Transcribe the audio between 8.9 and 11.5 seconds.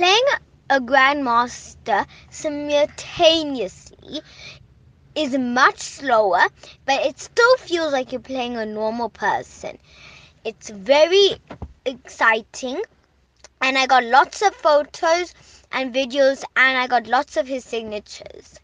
person. It's very